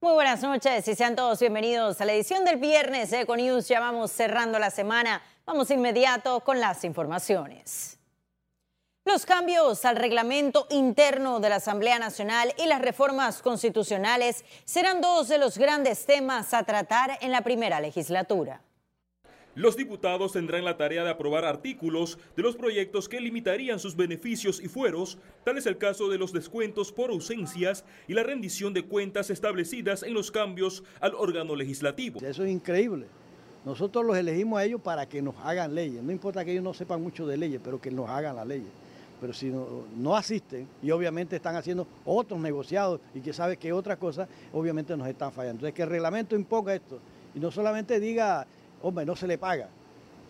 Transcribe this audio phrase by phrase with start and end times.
[0.00, 3.66] Muy buenas noches y sean todos bienvenidos a la edición del viernes de Econews.
[3.66, 5.20] Ya vamos cerrando la semana.
[5.44, 7.98] Vamos inmediato con las informaciones.
[9.04, 15.26] Los cambios al reglamento interno de la Asamblea Nacional y las reformas constitucionales serán dos
[15.26, 18.60] de los grandes temas a tratar en la primera legislatura.
[19.58, 24.62] Los diputados tendrán la tarea de aprobar artículos de los proyectos que limitarían sus beneficios
[24.62, 28.84] y fueros, tal es el caso de los descuentos por ausencias y la rendición de
[28.84, 32.20] cuentas establecidas en los cambios al órgano legislativo.
[32.20, 33.06] Eso es increíble.
[33.64, 36.04] Nosotros los elegimos a ellos para que nos hagan leyes.
[36.04, 38.70] No importa que ellos no sepan mucho de leyes, pero que nos hagan las leyes.
[39.20, 39.52] Pero si
[39.96, 44.96] no, asisten y obviamente están haciendo otros negociados y que sabe que otras cosas, obviamente
[44.96, 45.56] nos están fallando.
[45.56, 47.00] Entonces que el reglamento imponga esto
[47.34, 48.46] y no solamente diga
[48.82, 49.68] hombre, no se le paga,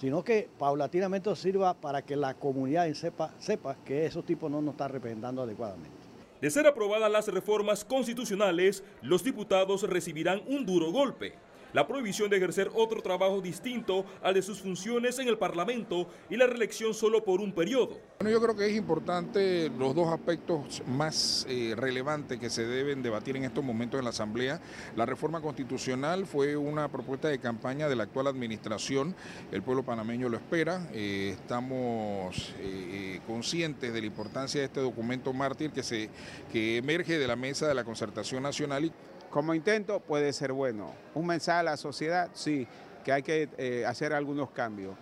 [0.00, 4.72] sino que paulatinamente sirva para que la comunidad sepa, sepa que esos tipos no nos
[4.72, 5.96] están representando adecuadamente.
[6.40, 11.34] De ser aprobadas las reformas constitucionales, los diputados recibirán un duro golpe
[11.76, 16.36] la prohibición de ejercer otro trabajo distinto al de sus funciones en el Parlamento y
[16.38, 17.98] la reelección solo por un periodo.
[18.18, 23.02] Bueno, yo creo que es importante los dos aspectos más eh, relevantes que se deben
[23.02, 24.58] debatir en estos momentos en la Asamblea.
[24.96, 29.14] La reforma constitucional fue una propuesta de campaña de la actual administración,
[29.52, 35.34] el pueblo panameño lo espera, eh, estamos eh, conscientes de la importancia de este documento
[35.34, 36.08] mártir que, se,
[36.50, 38.90] que emerge de la mesa de la concertación nacional
[39.30, 40.92] como intento puede ser bueno.
[41.14, 42.66] Un mensaje a la sociedad, sí,
[43.04, 44.94] que hay que eh, hacer algunos cambios.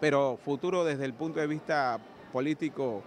[0.00, 1.98] Pero futuro desde el punto de vista
[2.32, 3.02] político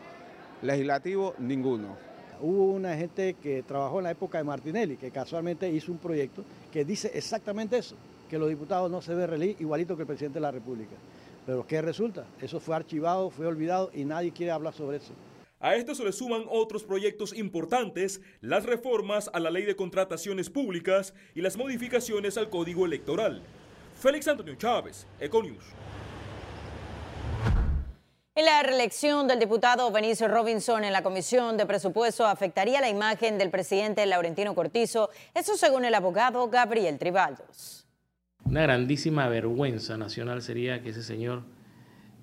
[0.62, 1.98] legislativo, ninguno.
[2.42, 6.44] Hubo una gente que trabajó en la época de Martinelli, que casualmente hizo un proyecto
[6.72, 7.96] que dice exactamente eso,
[8.30, 10.96] que los diputados no se deben reelegir igualito que el presidente de la República.
[11.46, 12.26] Pero ¿qué resulta?
[12.42, 15.14] Eso fue archivado, fue olvidado y nadie quiere hablar sobre eso.
[15.66, 20.47] A esto se le suman otros proyectos importantes, las reformas a la ley de contrataciones
[20.47, 23.41] públicas y las modificaciones al código electoral.
[23.99, 25.63] Félix Antonio Chávez, Econius.
[28.36, 33.39] En la reelección del diputado Benicio Robinson en la Comisión de Presupuesto afectaría la imagen
[33.39, 37.87] del presidente Laurentino Cortizo, eso según el abogado Gabriel Tribaldos.
[38.43, 41.42] Una grandísima vergüenza nacional sería que ese señor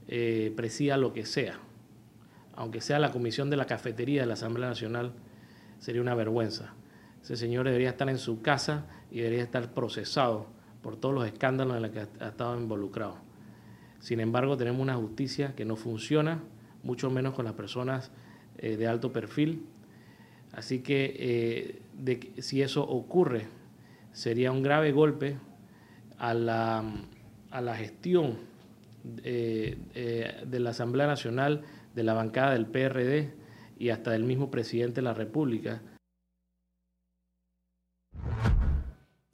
[0.06, 1.58] eh, presida lo que sea,
[2.54, 5.12] aunque sea la comisión de la cafetería de la Asamblea Nacional,
[5.78, 6.74] sería una vergüenza.
[7.22, 10.46] Ese señor debería estar en su casa y debería estar procesado
[10.82, 13.16] por todos los escándalos en los que ha estado involucrado.
[14.00, 16.40] Sin embargo, tenemos una justicia que no funciona,
[16.82, 18.10] mucho menos con las personas
[18.58, 19.64] eh, de alto perfil.
[20.52, 23.46] Así que eh, si eso ocurre,
[24.12, 25.36] sería un grave golpe
[26.18, 26.84] a la,
[27.50, 28.38] a la gestión
[29.24, 29.78] eh,
[30.44, 31.62] de la Asamblea Nacional
[31.94, 33.34] de la bancada del PRD
[33.78, 35.82] y hasta del mismo presidente de la República.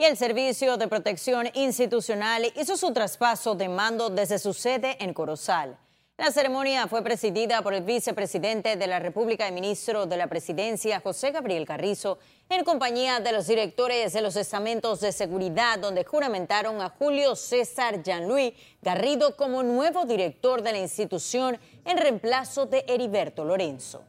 [0.00, 5.12] Y el Servicio de Protección Institucional hizo su traspaso de mando desde su sede en
[5.12, 5.76] Corozal.
[6.18, 10.98] La ceremonia fue presidida por el vicepresidente de la República y ministro de la Presidencia,
[10.98, 12.18] José Gabriel Carrizo,
[12.48, 18.02] en compañía de los directores de los estamentos de seguridad, donde juramentaron a Julio César
[18.02, 18.52] Jean-Louis
[18.82, 24.02] Garrido como nuevo director de la institución en reemplazo de Heriberto Lorenzo.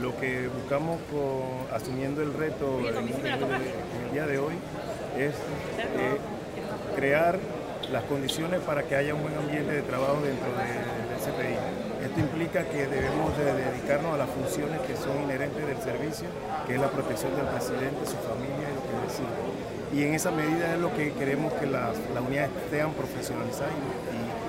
[0.00, 0.98] Lo que buscamos
[1.70, 4.54] asumiendo el reto en el día de hoy
[5.18, 6.16] es eh,
[6.96, 7.38] crear
[7.92, 12.04] las condiciones para que haya un buen ambiente de trabajo dentro del CPI.
[12.04, 16.28] Esto implica que debemos de dedicarnos a las funciones que son inherentes del servicio,
[16.66, 19.48] que es la protección del presidente, su familia y lo que decide.
[19.92, 23.72] Y en esa medida es lo que queremos que las, unidades sean profesionalizadas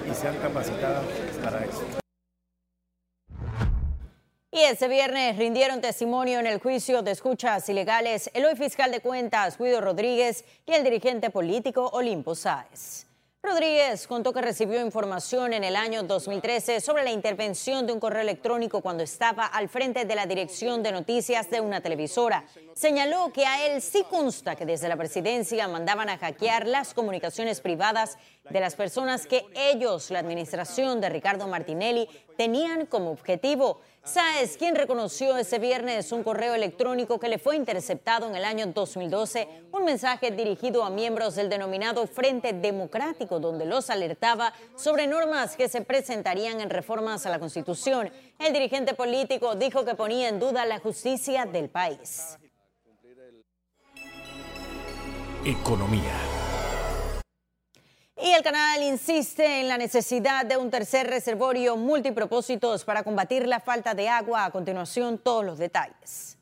[0.06, 1.06] y, y sean capacitadas
[1.44, 1.84] para eso.
[4.52, 9.00] Y este viernes rindieron testimonio en el juicio de escuchas ilegales el hoy fiscal de
[9.00, 13.09] cuentas Guido Rodríguez y el dirigente político Olimpo Sáez.
[13.42, 18.22] Rodríguez contó que recibió información en el año 2013 sobre la intervención de un correo
[18.22, 22.44] electrónico cuando estaba al frente de la dirección de noticias de una televisora.
[22.76, 27.62] Señaló que a él sí consta que desde la presidencia mandaban a hackear las comunicaciones
[27.62, 28.18] privadas
[28.50, 32.08] de las personas que ellos, la administración de Ricardo Martinelli,
[32.38, 33.82] tenían como objetivo.
[34.04, 38.66] Sáez, quien reconoció ese viernes un correo electrónico que le fue interceptado en el año
[38.68, 45.56] 2012, un mensaje dirigido a miembros del denominado Frente Democrático, donde los alertaba sobre normas
[45.56, 48.12] que se presentarían en reformas a la Constitución.
[48.40, 52.38] El dirigente político dijo que ponía en duda la justicia del país.
[55.46, 56.29] Economía.
[58.40, 63.94] El canal insiste en la necesidad de un tercer reservorio multipropósitos para combatir la falta
[63.94, 64.46] de agua.
[64.46, 66.38] A continuación, todos los detalles.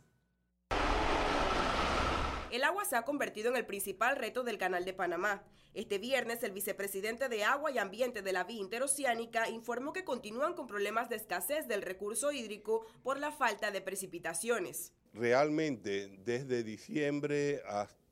[2.51, 5.41] El agua se ha convertido en el principal reto del Canal de Panamá.
[5.73, 10.53] Este viernes, el vicepresidente de Agua y Ambiente de la Vía Interoceánica informó que continúan
[10.53, 14.93] con problemas de escasez del recurso hídrico por la falta de precipitaciones.
[15.13, 18.06] Realmente, desde diciembre hasta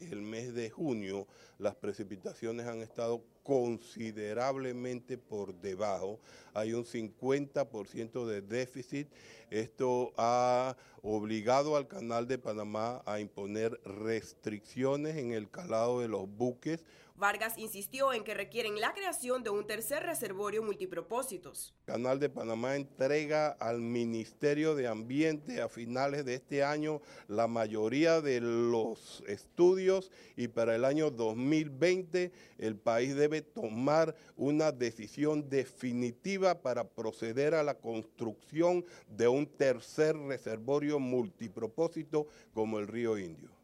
[0.00, 1.26] el mes de junio,
[1.58, 6.20] las precipitaciones han estado considerablemente por debajo.
[6.54, 9.08] Hay un 50% de déficit.
[9.50, 16.28] Esto ha obligado al Canal de Panamá a imponer restricciones en el calado de los
[16.28, 16.84] buques.
[17.20, 21.74] Vargas insistió en que requieren la creación de un tercer reservorio multipropósitos.
[21.84, 28.22] Canal de Panamá entrega al Ministerio de Ambiente a finales de este año la mayoría
[28.22, 36.62] de los estudios y para el año 2020 el país debe tomar una decisión definitiva
[36.62, 43.59] para proceder a la construcción de un tercer reservorio multipropósito como el río Indio.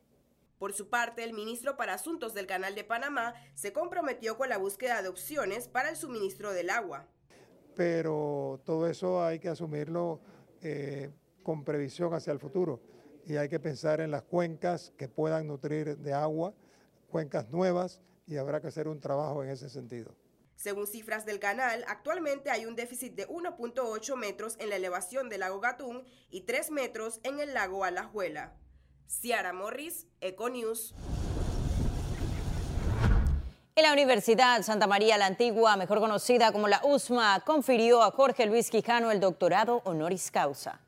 [0.58, 4.56] Por su parte, el ministro para Asuntos del Canal de Panamá se comprometió con la
[4.56, 7.06] búsqueda de opciones para el suministro del agua.
[7.75, 10.20] Pero todo eso hay que asumirlo
[10.62, 11.11] eh,
[11.43, 12.81] con previsión hacia el futuro
[13.26, 16.55] y hay que pensar en las cuencas que puedan nutrir de agua,
[17.08, 20.14] cuencas nuevas y habrá que hacer un trabajo en ese sentido.
[20.55, 25.41] Según cifras del canal, actualmente hay un déficit de 1.8 metros en la elevación del
[25.41, 28.56] lago Gatún y 3 metros en el lago Alajuela.
[29.08, 30.94] Ciara Morris, Econews.
[33.76, 38.47] En la Universidad Santa María la Antigua, mejor conocida como la USMA, confirió a Jorge
[38.47, 40.81] Luis Quijano el doctorado honoris causa.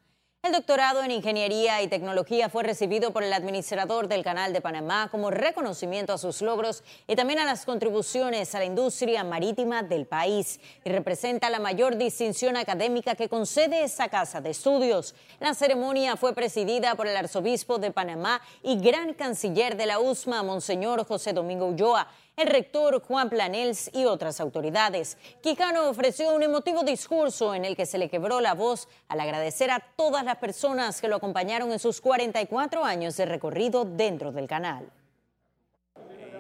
[0.45, 5.09] El doctorado en Ingeniería y Tecnología fue recibido por el administrador del Canal de Panamá
[5.11, 10.07] como reconocimiento a sus logros y también a las contribuciones a la industria marítima del
[10.07, 15.17] país y representa la mayor distinción académica que concede esa casa de estudios.
[15.41, 20.45] La ceremonia fue presidida por el arzobispo de Panamá y gran canciller de la USMA,
[20.45, 22.07] Monseñor José Domingo Ulloa
[22.39, 25.19] el rector Juan Planels y otras autoridades.
[25.43, 29.71] Quijano ofreció un emotivo discurso en el que se le quebró la voz al agradecer
[29.73, 34.47] a todas las personas que lo acompañaron en sus 44 años de recorrido dentro del
[34.47, 34.89] canal.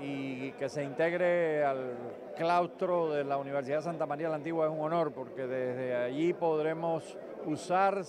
[0.00, 1.96] Y que se integre al
[2.36, 7.02] claustro de la Universidad Santa María la Antigua es un honor porque desde allí podremos
[7.44, 8.04] usar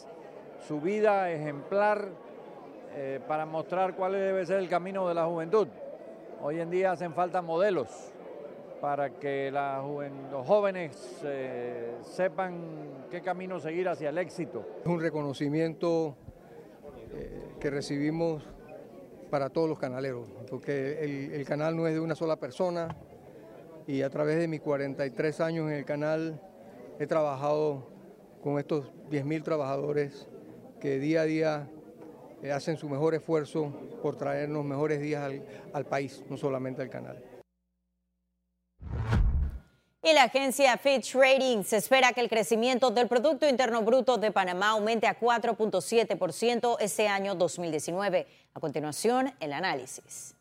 [0.68, 2.10] su vida ejemplar
[2.96, 5.68] eh, para mostrar cuál debe ser el camino de la juventud.
[6.42, 7.90] Hoy en día hacen falta modelos
[8.80, 14.66] para que los jóvenes eh, sepan qué camino seguir hacia el éxito.
[14.80, 16.16] Es un reconocimiento
[17.12, 18.42] eh, que recibimos
[19.30, 22.96] para todos los canaleros, porque el, el, canal no es de una sola persona
[23.86, 26.42] y a través de mis 43 años en el canal
[27.00, 27.84] he trabajado
[28.42, 30.30] con estos 10.000 trabajadores
[30.80, 31.70] que día a día
[32.44, 33.72] eh, hacen su mejor esfuerzo
[34.02, 35.44] por traernos mejores días al,
[35.74, 37.24] al país, no solamente al canal.
[40.02, 44.70] Y la agencia Fitch Ratings espera que el crecimiento del Producto Interno Bruto de Panamá
[44.70, 48.26] aumente a 4.7% este año 2019.
[48.54, 50.39] A continuación, el análisis.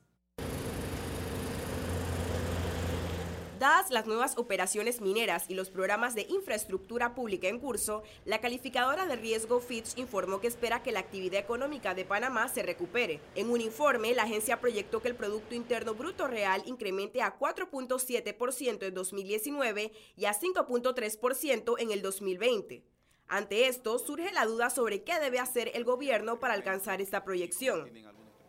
[3.58, 9.06] Dadas las nuevas operaciones mineras y los programas de infraestructura pública en curso, la calificadora
[9.06, 13.20] de riesgo Fitch informó que espera que la actividad económica de Panamá se recupere.
[13.34, 18.86] En un informe, la agencia proyectó que el Producto Interno Bruto Real incremente a 4.7%
[18.86, 22.84] en 2019 y a 5.3% en el 2020.
[23.26, 27.90] Ante esto, surge la duda sobre qué debe hacer el gobierno para alcanzar esta proyección.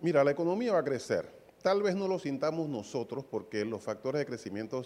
[0.02, 4.20] Mira, la economía va a crecer Tal vez no lo sintamos nosotros porque los factores
[4.20, 4.82] de crecimiento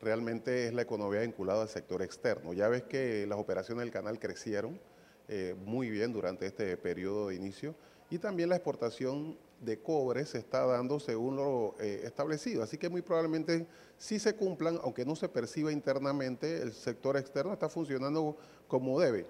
[0.00, 2.52] realmente es la economía vinculada al sector externo.
[2.52, 4.80] Ya ves que las operaciones del canal crecieron
[5.28, 7.76] eh, muy bien durante este periodo de inicio
[8.10, 12.64] y también la exportación de cobre se está dando según lo eh, establecido.
[12.64, 13.66] Así que muy probablemente
[13.96, 19.26] sí se cumplan, aunque no se perciba internamente, el sector externo está funcionando como debe.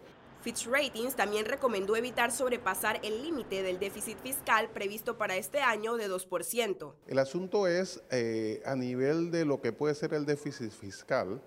[0.47, 5.97] Fitch Ratings también recomendó evitar sobrepasar el límite del déficit fiscal previsto para este año
[5.97, 6.93] de 2%.
[7.09, 11.41] El asunto es, eh, a nivel de lo que puede ser el déficit fiscal,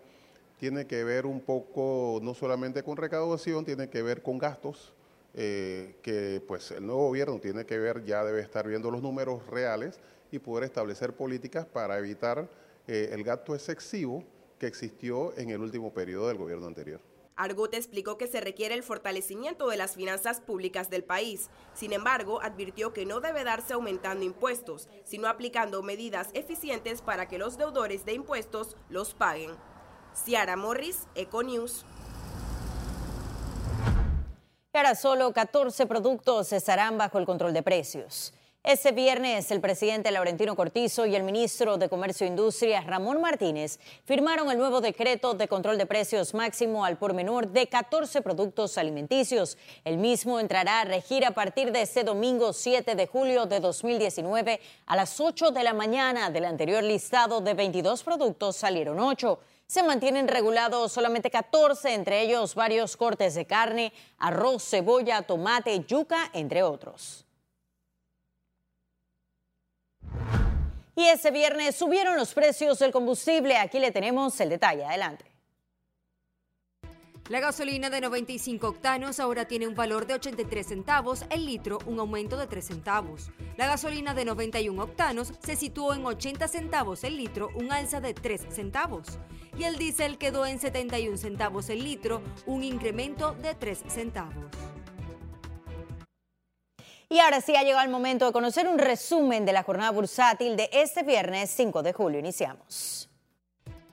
[0.57, 4.91] tiene que ver un poco no solamente con recaudación, tiene que ver con gastos,
[5.33, 9.47] eh, que pues el nuevo gobierno tiene que ver, ya debe estar viendo los números
[9.47, 9.97] reales
[10.29, 12.49] y poder establecer políticas para evitar
[12.85, 14.25] eh, el gasto excesivo
[14.59, 16.99] que existió en el último periodo del gobierno anterior.
[17.39, 21.49] Argote explicó que se requiere el fortalecimiento de las finanzas públicas del país.
[21.73, 27.37] Sin embargo, advirtió que no debe darse aumentando impuestos, sino aplicando medidas eficientes para que
[27.37, 29.51] los deudores de impuestos los paguen.
[30.13, 31.85] Ciara Morris, Econews.
[34.73, 38.33] Ahora solo 14 productos estarán bajo el control de precios.
[38.63, 43.79] Este viernes, el presidente Laurentino Cortizo y el ministro de Comercio e Industria, Ramón Martínez,
[44.03, 48.77] firmaron el nuevo decreto de control de precios máximo al por menor de 14 productos
[48.77, 49.57] alimenticios.
[49.85, 54.59] El mismo entrará a regir a partir de este domingo 7 de julio de 2019
[54.87, 56.29] a las 8 de la mañana.
[56.29, 62.55] Del anterior listado de 22 productos salieron 8 se mantienen regulados solamente 14, entre ellos
[62.55, 67.28] varios cortes de carne, arroz, cebolla, tomate, yuca, entre otros.
[70.99, 73.55] Y ese viernes subieron los precios del combustible.
[73.55, 74.83] Aquí le tenemos el detalle.
[74.83, 75.23] Adelante.
[77.29, 82.01] La gasolina de 95 octanos ahora tiene un valor de 83 centavos el litro, un
[82.01, 83.31] aumento de 3 centavos.
[83.55, 88.13] La gasolina de 91 octanos se situó en 80 centavos el litro, un alza de
[88.13, 89.19] 3 centavos.
[89.57, 94.68] Y el diésel quedó en 71 centavos el litro, un incremento de 3 centavos.
[97.11, 100.55] Y ahora sí ha llegado el momento de conocer un resumen de la jornada bursátil
[100.55, 102.19] de este viernes 5 de julio.
[102.19, 103.09] Iniciamos.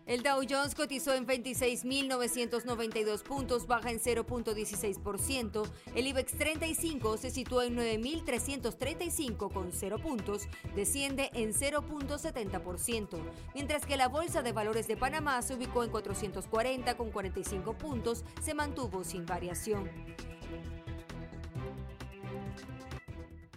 [0.05, 5.69] El Dow Jones cotizó en 26.992 puntos, baja en 0.16%.
[5.95, 10.43] El IBEX 35 se situó en 9.335 con 0 puntos,
[10.77, 13.19] desciende en 0.70%.
[13.55, 18.25] Mientras que la Bolsa de Valores de Panamá se ubicó en 440 con 45 puntos,
[18.43, 19.91] se mantuvo sin variación.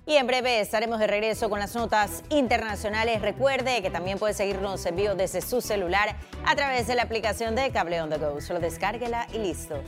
[0.10, 3.22] Y en breve estaremos de regreso con las notas internacionales.
[3.22, 6.16] Recuerde que también puede seguirnos en vivo desde su celular
[6.48, 8.42] a través de la aplicación de Cable On The Go.
[8.42, 9.84] Solo descárguela y listo.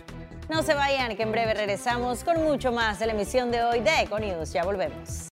[0.47, 3.79] No se vayan, que en breve regresamos con mucho más de la emisión de hoy
[3.79, 4.53] de Econews.
[4.53, 5.29] Ya volvemos.